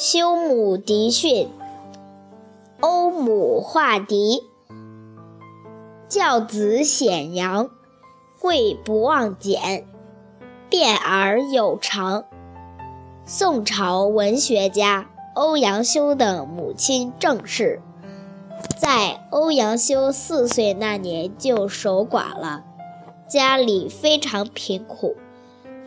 [0.00, 1.48] 修母嫡训，
[2.78, 4.44] 欧母化嫡，
[6.08, 7.68] 教子显扬，
[8.40, 9.84] 贵不忘俭，
[10.70, 12.22] 变而有常。
[13.26, 17.82] 宋朝文学家欧阳修的母亲郑氏，
[18.76, 22.62] 在欧阳修四岁那年就守寡了，
[23.26, 25.16] 家里非常贫苦，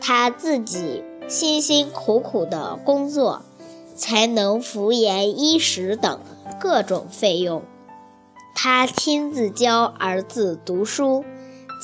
[0.02, 3.40] 他自己辛辛苦苦的工作。
[4.02, 6.18] 才能敷衍衣食等
[6.58, 7.62] 各种费用。
[8.52, 11.24] 他亲自教儿子读书，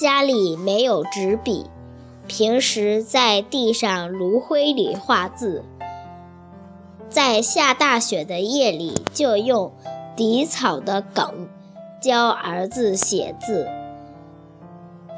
[0.01, 1.67] 家里没有纸笔，
[2.27, 5.65] 平时在地上炉灰里画字。
[7.09, 9.73] 在下大雪的夜里，就用
[10.17, 11.49] 荻草的梗
[12.03, 13.69] 教儿子写字。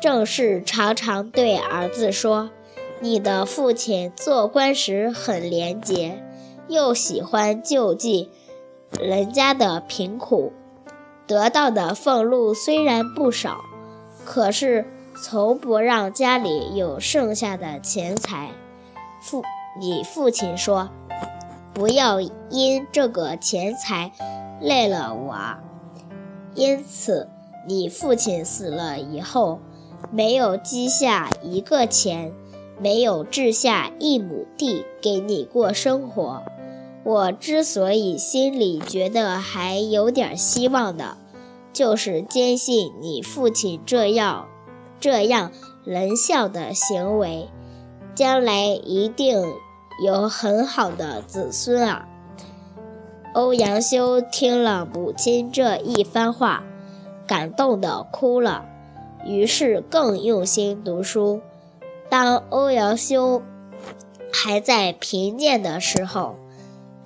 [0.03, 2.51] 正是常常对儿子说
[3.01, 6.23] ：“你的父亲做官时很廉洁。”
[6.71, 8.31] 又喜欢救济
[9.01, 10.53] 人家的贫苦，
[11.27, 13.65] 得到的俸禄虽然不少，
[14.25, 14.87] 可是
[15.21, 18.53] 从不让家里有剩下的钱财。
[19.21, 19.43] 父，
[19.81, 20.91] 你父亲说，
[21.75, 24.13] 不要因这个钱财
[24.61, 25.37] 累了我。
[26.55, 27.29] 因此，
[27.67, 29.59] 你父亲死了以后，
[30.13, 32.33] 没有积下一个钱，
[32.79, 36.45] 没有置下一亩地给你过生活。
[37.11, 41.17] 我之所以心里觉得还有点希望的，
[41.73, 44.47] 就是坚信你父亲这样
[45.01, 45.51] 这样
[45.83, 47.49] 仁孝的行为，
[48.15, 49.43] 将来一定
[50.05, 52.07] 有很好的子孙啊！
[53.35, 56.63] 欧阳修听了母亲这一番话，
[57.27, 58.65] 感动的哭了，
[59.27, 61.41] 于是更用心读书。
[62.09, 63.43] 当欧阳修
[64.33, 66.37] 还在贫贱的时候，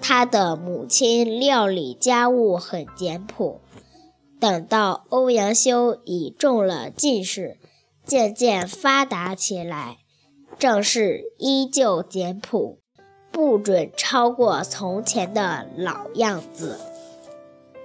[0.06, 3.62] 他的母亲料理家务很简朴，
[4.38, 7.56] 等到欧阳修已中了进士，
[8.04, 9.96] 渐渐发达起来，
[10.58, 12.80] 正是依旧简朴，
[13.32, 16.78] 不准超过从前的老样子。